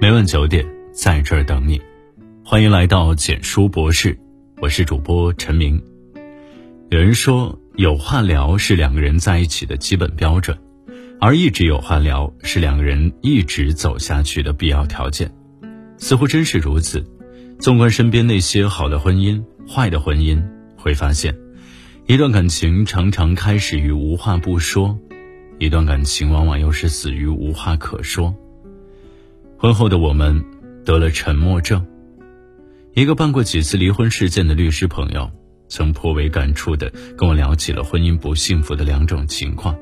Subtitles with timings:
[0.00, 1.78] 每晚九点，在这儿等你。
[2.42, 4.18] 欢迎来到简书博士，
[4.62, 5.78] 我是主播陈明。
[6.88, 10.56] 有人说，有话聊是两个人在一起的基本标准，
[11.20, 15.30] 而一直有话聊是两个人一直走下去的必要条件。
[15.98, 17.04] 似乎真是如此。
[17.58, 20.42] 纵观身边那些好的婚姻、坏的婚姻，
[20.78, 21.36] 会发现，
[22.06, 24.98] 一段感情常常开始于无话不说，
[25.58, 28.34] 一段感情往往又是死于无话可说。
[29.60, 30.42] 婚后的我们
[30.86, 31.86] 得了沉默症。
[32.94, 35.30] 一个办过几次离婚事件的律师朋友，
[35.68, 39.78] 曾颇为感触地跟我聊起了婚姻不幸福的两种情况：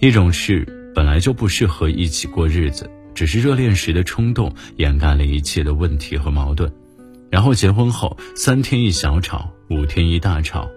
[0.00, 6.68] 一种是本来就不适合一起过日子，只是热恋时的冲动掩盖了一切的问题和矛盾；
[7.30, 10.68] 然后结婚后三天一小吵，五天一大吵，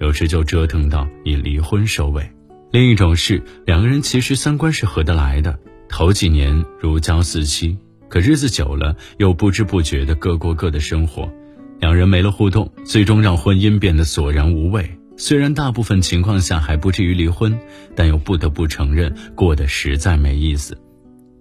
[0.00, 2.24] 有时就折腾到以离婚收尾；
[2.72, 5.58] 另一种是两个人其实三观是合得来的。
[5.90, 7.76] 头几年如胶似漆，
[8.08, 11.28] 可日子久了又不知不觉的各过各的生活，
[11.80, 14.88] 两人没了互动，最终让婚姻变得索然无味。
[15.16, 17.58] 虽然大部分情况下还不至于离婚，
[17.94, 20.78] 但又不得不承认过得实在没意思。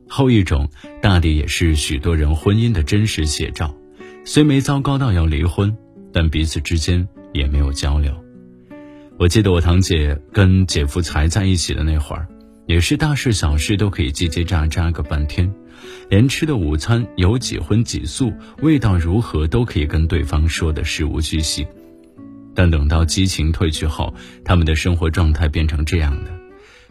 [0.10, 0.68] 后一种
[1.00, 3.74] 大抵也是许多人婚姻的真实写照，
[4.26, 5.78] 虽没糟糕到要离婚，
[6.12, 8.12] 但彼此之间也没有交流。
[9.18, 12.28] 我记得我堂姐跟姐夫才在一起的那会儿。
[12.70, 15.52] 也是大事小事都可以叽叽喳喳个半天，
[16.08, 21.66] 连吃的午餐有几荤几素，味道如何都可以跟对方说的事无巨细。
[22.54, 24.14] 但等到激情褪去后，
[24.46, 26.32] 他们的生活状态变成这样的：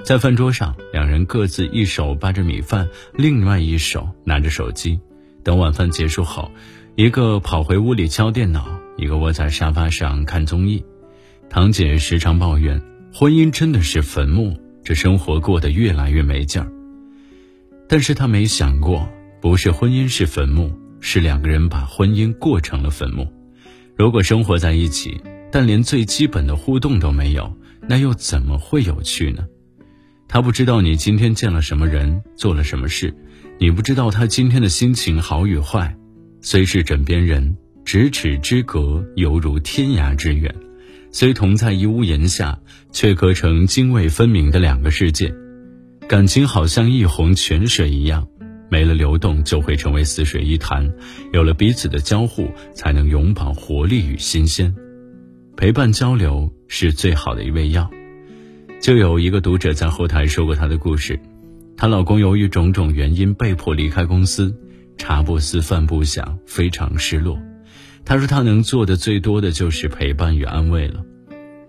[0.03, 4.99] 在饭桌上，两人各自一手扒着米饭，另外一手拿着手机。
[5.45, 6.51] 等晚饭结束后，
[6.97, 10.85] 一个跑回屋里敲电脑，一个窝在沙发上看综艺。
[11.49, 12.83] 堂姐时常抱怨，
[13.15, 14.59] 婚姻真的是坟墓。
[14.85, 16.71] 这生活过得越来越没劲儿，
[17.89, 19.09] 但是他没想过，
[19.41, 23.27] 不是婚姻是坟墓，是两个人把婚姻过成了坟墓。
[23.97, 25.21] 如果生活在一起，
[25.51, 27.55] 但连最基本的互动都没有，
[27.87, 29.47] 那又怎么会有趣呢？
[30.27, 33.15] 他不知道你今天见了什么人，做了什么事，
[33.59, 35.97] 你不知道他今天的心情好与坏。
[36.41, 40.55] 虽是枕边人，咫尺之隔犹如天涯之远。
[41.19, 42.61] 虽同在一屋檐下，
[42.93, 45.35] 却隔成泾渭分明的两个世界。
[46.09, 48.25] 感情好像一泓泉水一样，
[48.71, 50.89] 没了流动就会成为死水一潭。
[51.33, 54.73] 有了彼此的交互，才能永葆活力与新鲜。
[55.57, 57.91] 陪伴交流是最好的一味药。
[58.81, 61.19] 就有一个读者在后台说过她的故事：
[61.77, 64.57] 她老公由于种种原因被迫离开公司，
[64.97, 67.37] 茶不思饭不想，非常失落。
[68.09, 71.05] 她说：“她能做的最多的就是陪伴与安慰了。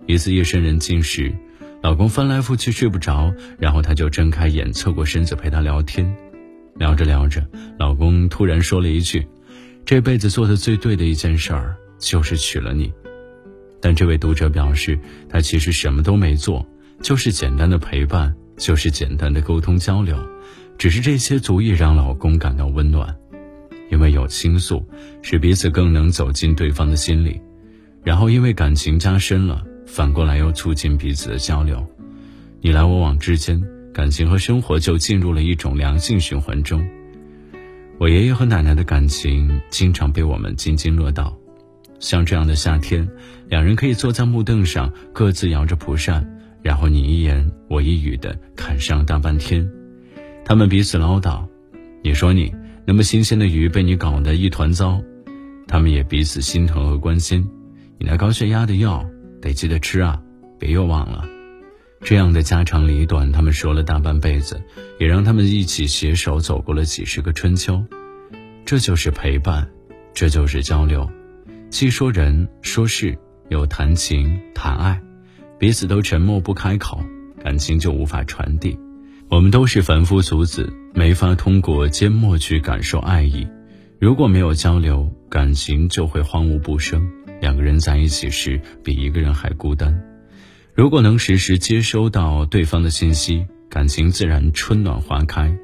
[0.06, 1.30] 一次夜深人静时，
[1.82, 6.16] 老公翻来覆去睡不着，然后她就睁开眼，侧过身子陪他聊天。
[6.76, 7.46] 聊着聊着，
[7.78, 9.28] 老公突然说了一句
[9.84, 12.90] ：‘这辈子做的最对的一件事儿就是娶了你。’
[13.82, 14.98] 但这位读者表示，
[15.28, 16.66] 她其实什么都没做，
[17.02, 20.16] 就是简单的陪伴，就是简单的沟通交流，
[20.78, 23.14] 只是这些足以让老公感到温暖。”
[23.90, 24.86] 因为有倾诉，
[25.20, 27.40] 使彼此更能走进对方的心里，
[28.02, 31.84] 然后因为感情加深了，反过来又促进彼此的交流，
[32.60, 33.60] 你来我往之间，
[33.92, 36.88] 感情和生活就进入了一种良性循环中。
[37.98, 41.36] 我爷爷和奶奶的感情经常被我们津津乐道，
[41.98, 43.06] 像这样的夏天，
[43.48, 46.26] 两人可以坐在木凳上，各自摇着蒲扇，
[46.62, 49.68] 然后你一言我一语的侃上大半天，
[50.44, 51.44] 他们彼此唠叨，
[52.02, 52.54] 你说你。
[52.86, 55.00] 那么新鲜的鱼被你搞得一团糟，
[55.68, 57.48] 他们也彼此心疼和关心。
[57.98, 59.04] 你那高血压的药
[59.40, 60.20] 得记得吃啊，
[60.58, 61.24] 别又忘了。
[62.02, 64.60] 这样的家长里短，他们说了大半辈子，
[64.98, 67.84] 也让他们一起携手走过了几十个春秋。
[68.64, 69.68] 这就是陪伴，
[70.14, 71.08] 这就是交流，
[71.68, 73.16] 既说人说事，
[73.50, 75.00] 又谈情谈爱，
[75.58, 76.98] 彼此都沉默不开口，
[77.42, 78.78] 感情就无法传递。
[79.30, 83.46] 我们都是凡夫俗子，没法通过缄默去感受爱意。
[84.00, 87.08] 如果没有交流，感情就会荒芜不生。
[87.40, 89.96] 两个人在一起时，比一个人还孤单。
[90.74, 95.56] 如果能时时接收到对方的信息，感情自然春暖花开。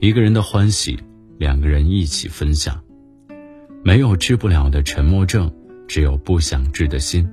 [0.00, 0.98] 一个人的欢喜，
[1.36, 2.80] 两个人一起分享。
[3.84, 5.52] 没有治不了的沉默症，
[5.86, 7.28] 只有不想治的心。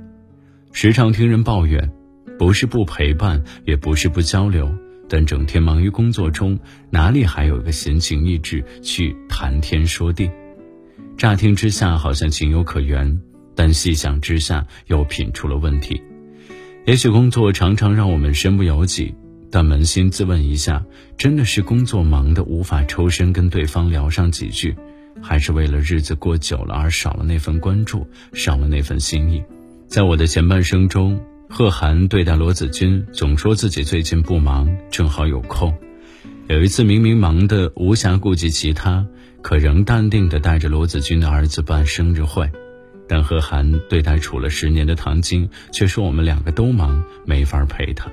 [0.73, 1.89] 时常听人抱怨，
[2.37, 4.69] 不是不陪伴，也不是不交流。
[5.09, 6.59] 但整天忙于工作中，
[6.89, 10.29] 哪里还有个闲情逸致去谈天说地？
[11.17, 13.19] 乍听之下好像情有可原，
[13.55, 16.01] 但细想之下又品出了问题。
[16.85, 19.13] 也许工作常常让我们身不由己，
[19.51, 20.85] 但扪心自问一下，
[21.17, 24.75] 真的是工作忙得无法抽身跟对方聊上几句，
[25.21, 29.43] 还是为了日子过久了而少了那份关注，少了那份心意？
[29.87, 31.19] 在我的前半生中，
[31.49, 35.73] 贺涵对待罗子君总说自己最近不忙，正好有空。
[36.47, 39.05] 有一次明明忙得无暇顾及其他，
[39.41, 42.49] 可仍淡定地带着罗子君的儿子办生日会。
[43.07, 48.11] 但贺涵对待处了十年的唐晶，却说我们两个都忙，没法陪他。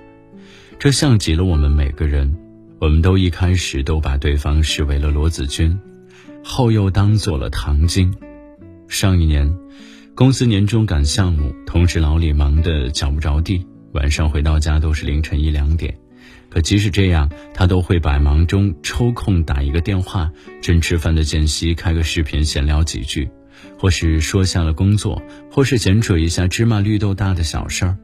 [0.78, 2.36] 这像极了我们每个人，
[2.78, 5.76] 我们都一开始都把对方视为了罗子君，
[6.44, 8.14] 后又当做了唐晶。
[8.86, 9.52] 上一年，
[10.16, 15.92] 公司年终赶项目，同事老李忙得脚不着地，晚上回到家都是凌晨一两点。
[16.48, 20.30] 可即使这样，他都会百忙中抽空打一个电话，
[20.62, 23.28] 正吃饭的间隙开个视频闲聊几句，
[23.76, 25.20] 或是说下了工作，
[25.50, 27.98] 或是闲扯一下芝麻绿豆大的小事儿。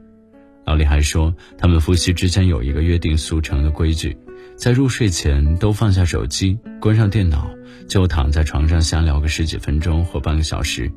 [0.65, 4.17] 老李还说，他们夫妻之间有一个约定俗成的规矩，
[4.57, 7.49] 在入睡前都放下手机，关上电脑，
[7.87, 10.91] 就躺在床上瞎聊个十几分钟或半个小时。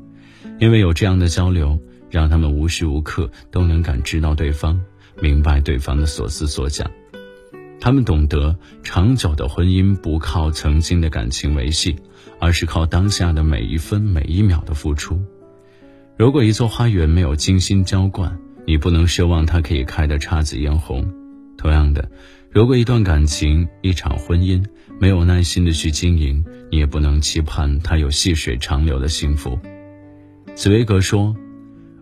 [0.59, 4.79] 因为有这样的交流，让他们无时无刻都能感知到对方，
[5.21, 6.89] 明白对方的所思所想。
[7.79, 11.95] 他们懂得，长久的婚姻不靠曾经的感情维系，
[12.39, 15.21] 而是靠当下的每一分每一秒的付出。
[16.17, 21.05] 如果一座花园没有精心浇灌，你不能奢望它可以开得姹紫嫣红，
[21.57, 22.09] 同样的，
[22.49, 24.65] 如果一段感情、一场婚姻
[24.99, 29.59] 没有耐心的去经营，你也不能期盼它有细水长流的幸福。
[30.55, 31.35] 茨威格说：“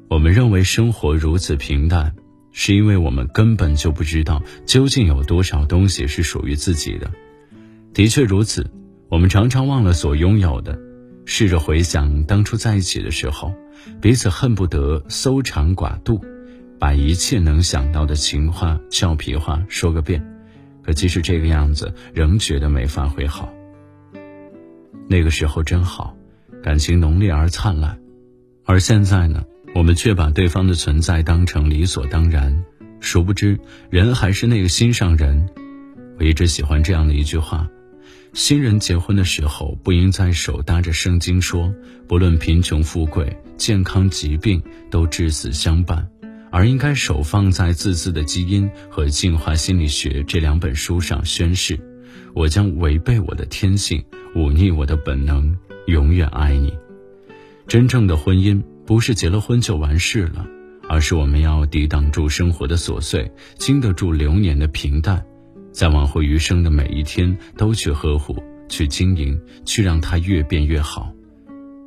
[0.07, 2.13] 我们认为生活如此平淡，
[2.51, 7.11] 是因为我们根本就不知道究竟有多少东西是属于自己的。”
[7.93, 8.69] 的确如此，
[9.09, 10.79] 我们常常忘了所拥有的。
[11.25, 13.53] 试着回想当初在一起的时候，
[13.99, 16.23] 彼此恨不得搜肠刮肚。
[16.77, 20.21] 把一切能想到的情话、俏皮话说个遍，
[20.83, 23.51] 可即使这个样子，仍觉得没发挥好。
[25.07, 26.13] 那个时候真好，
[26.61, 27.97] 感情浓烈而灿烂，
[28.65, 29.43] 而现在呢，
[29.75, 32.63] 我们却把对方的存在当成理所当然。
[32.99, 35.49] 殊不知，人还是那个心上人。
[36.17, 37.67] 我一直喜欢这样的一句话：
[38.31, 41.73] 新人结婚的时候，不应在手搭着圣经说，
[42.07, 46.07] 不论贫穷富贵、健康疾病，都至死相伴。
[46.49, 51.77] 而应该手放在自私的基因和进化心理学这两本书上宣誓，
[52.33, 54.01] 我将违背我的天性，
[54.35, 55.57] 忤逆我的本能，
[55.87, 56.71] 永远爱你。
[57.67, 60.45] 真正的婚姻不是结了婚就完事了，
[60.89, 65.25] 而是我们要抵挡住生活的琐碎，经得住流年的平淡，
[65.71, 71.11] 在往后余生的每一天都去呵护、去经营、去让它越变越好。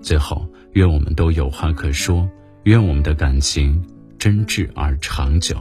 [0.02, 2.28] 最后，愿我们都有话可说，
[2.64, 3.82] 愿我们的感情。
[4.18, 5.54] 真挚而长久。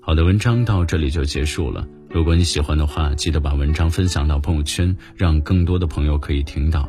[0.00, 1.88] 好的，文章到这里就结束了。
[2.10, 6.88] 如果你喜欢的话，记得把文章分享到朋友圈，让更多的朋友可以听到。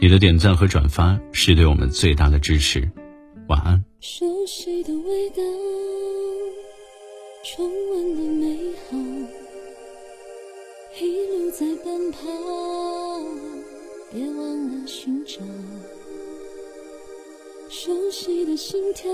[0.00, 2.86] 你的点赞和转发是对我们最大的支持。
[3.48, 3.82] 晚安。
[4.00, 5.36] 熟悉的味道，
[7.42, 8.96] 重温的美好，
[11.00, 12.18] 一路在奔跑，
[14.12, 15.40] 别忘了寻找。
[17.70, 19.10] 熟悉的心跳，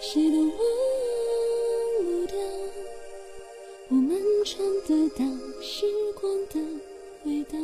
[0.00, 0.56] 谁都忘
[2.04, 2.36] 不掉。
[3.90, 5.24] 我们尝得到
[5.62, 5.86] 时
[6.20, 6.60] 光的
[7.24, 7.58] 味道。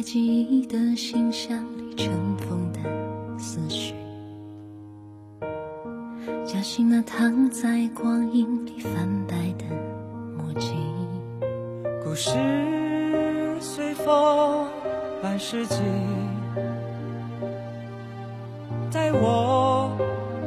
[0.00, 2.80] 在记忆的信箱里尘封的
[3.38, 3.92] 思绪，
[6.42, 9.66] 叫醒了躺在光阴里泛白的
[10.38, 10.72] 墨迹。
[12.02, 12.30] 故事
[13.60, 14.66] 随风
[15.22, 15.76] 半世纪，
[18.90, 19.92] 带我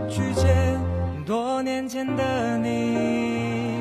[0.09, 0.81] 去见
[1.27, 3.77] 多年前的你，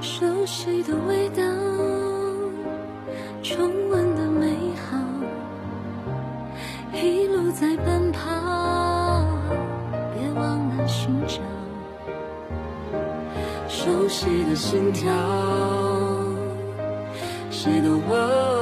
[0.00, 1.42] 熟悉的味道，
[3.42, 4.23] 重温的。
[7.54, 8.18] 在奔跑，
[10.12, 11.38] 别忘了寻找
[13.68, 15.12] 熟悉的心跳，
[17.52, 18.53] 谁都忘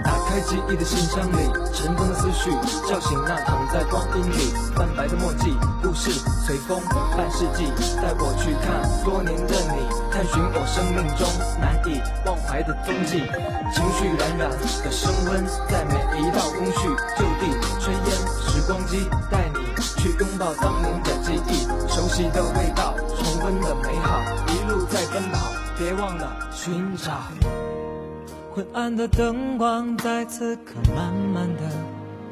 [0.00, 2.50] 打开记忆的信箱里，尘封的思绪，
[2.88, 5.52] 叫醒那躺在光阴里泛白的墨迹。
[5.82, 6.10] 故事
[6.46, 6.80] 随风
[7.16, 7.66] 半世纪，
[8.00, 11.28] 带我去看多年的你，探寻我生命中
[11.60, 13.20] 难以忘怀的踪迹。
[13.74, 18.16] 情绪冉冉的升温，在每一道工序，就地炊烟，
[18.48, 19.60] 时光机带你
[19.98, 27.71] 去拥抱当年的记忆，熟悉的味道，重温的美好，一路在奔跑，别忘了寻找。
[28.54, 31.62] 昏暗的灯光在此刻慢慢的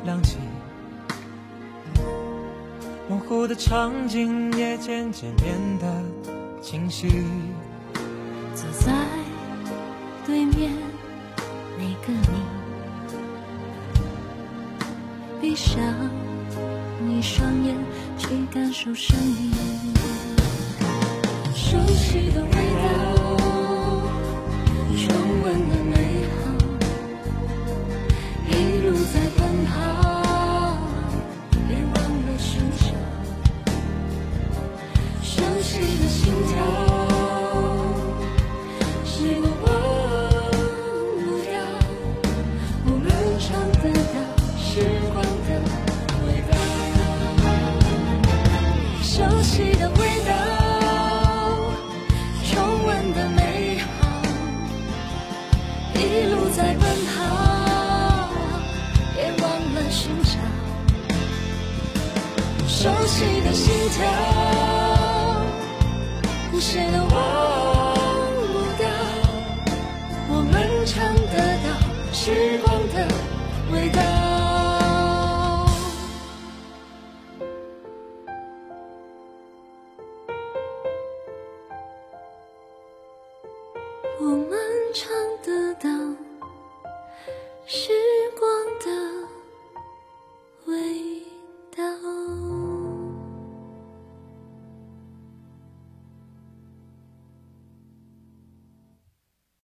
[0.05, 0.37] 亮起，
[3.09, 5.91] 模糊的场景也渐渐变得
[6.61, 7.09] 清晰。
[8.55, 8.93] 坐在
[10.27, 10.71] 对面
[11.79, 12.29] 那个你，
[15.41, 15.83] 闭上
[17.00, 17.75] 你双眼，
[18.19, 19.55] 去感受声音，
[21.55, 23.20] 熟悉的味道，
[62.83, 64.11] 熟悉的心跳，
[66.51, 67.95] 不谁都忘
[68.47, 68.89] 不掉。
[70.31, 70.55] 我们
[70.87, 71.69] 尝得到
[72.11, 73.07] 时光的
[73.71, 74.01] 味道。
[84.21, 84.59] 我们
[84.95, 85.30] 唱。